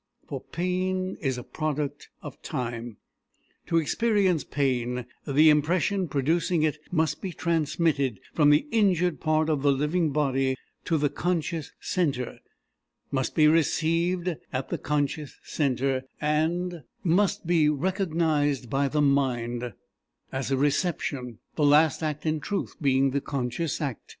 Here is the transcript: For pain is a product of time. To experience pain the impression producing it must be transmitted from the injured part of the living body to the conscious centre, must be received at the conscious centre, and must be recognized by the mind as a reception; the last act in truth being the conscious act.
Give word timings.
For 0.27 0.41
pain 0.41 1.15
is 1.21 1.37
a 1.37 1.43
product 1.43 2.09
of 2.23 2.41
time. 2.41 2.97
To 3.67 3.77
experience 3.77 4.43
pain 4.43 5.05
the 5.27 5.51
impression 5.51 6.07
producing 6.07 6.63
it 6.63 6.79
must 6.91 7.21
be 7.21 7.31
transmitted 7.33 8.19
from 8.33 8.49
the 8.49 8.65
injured 8.71 9.19
part 9.19 9.47
of 9.47 9.61
the 9.61 9.71
living 9.71 10.09
body 10.09 10.55
to 10.85 10.97
the 10.97 11.11
conscious 11.11 11.71
centre, 11.79 12.39
must 13.11 13.35
be 13.35 13.47
received 13.47 14.37
at 14.51 14.69
the 14.69 14.79
conscious 14.79 15.37
centre, 15.43 16.05
and 16.19 16.81
must 17.03 17.45
be 17.45 17.69
recognized 17.69 18.71
by 18.71 18.87
the 18.87 19.03
mind 19.03 19.71
as 20.31 20.49
a 20.49 20.57
reception; 20.57 21.37
the 21.55 21.63
last 21.63 22.01
act 22.01 22.25
in 22.25 22.39
truth 22.39 22.75
being 22.81 23.11
the 23.11 23.21
conscious 23.21 23.79
act. 23.79 24.09